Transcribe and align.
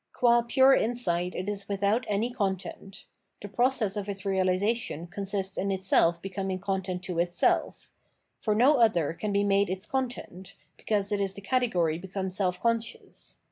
Qua 0.13 0.41
puce 0.41 0.81
insight 0.81 1.35
it 1.35 1.47
is 1.47 1.69
without 1.69 2.05
any 2.09 2.31
content; 2.31 3.05
the 3.39 3.47
process 3.47 3.95
of 3.95 4.09
its 4.09 4.25
realisation 4.25 5.05
consists 5.05 5.59
in 5.59 5.69
itself 5.69 6.19
becoming 6.23 6.57
content 6.57 7.03
to 7.03 7.19
itself; 7.19 7.91
for 8.39 8.55
no 8.55 8.79
other 8.79 9.13
can 9.13 9.31
be 9.31 9.43
made 9.43 9.69
its 9.69 9.85
content, 9.85 10.55
because 10.75 11.11
it 11.11 11.21
is 11.21 11.35
the 11.35 11.39
category 11.41 11.99
become 11.99 12.31
self 12.31 12.59
conscious. 12.59 13.37